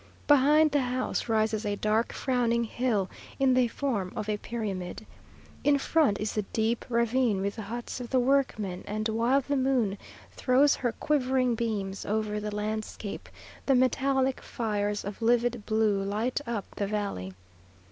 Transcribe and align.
Behind 0.25 0.71
the 0.71 0.81
house 0.81 1.29
rises 1.29 1.63
a 1.63 1.75
dark 1.75 2.11
frowning 2.11 2.63
hill, 2.63 3.07
in 3.37 3.53
the 3.53 3.67
form 3.67 4.11
of 4.15 4.27
a 4.27 4.37
pyramid. 4.37 5.05
In 5.63 5.77
front 5.77 6.19
is 6.19 6.33
the 6.33 6.41
deep 6.41 6.83
ravine, 6.89 7.39
with 7.39 7.57
the 7.57 7.61
huts 7.61 7.99
of 8.01 8.09
the 8.09 8.19
workmen, 8.19 8.83
and 8.87 9.07
while 9.07 9.41
the 9.41 9.55
moon 9.55 9.99
throws 10.31 10.73
her 10.73 10.91
quivering 10.93 11.53
beams 11.53 12.03
over 12.03 12.39
the 12.39 12.49
landscape, 12.55 13.29
the 13.67 13.75
metallic 13.75 14.41
fires 14.41 15.05
of 15.05 15.21
livid 15.21 15.67
blue 15.67 16.01
light 16.01 16.41
up 16.47 16.65
the 16.73 16.87
valley. 16.87 17.35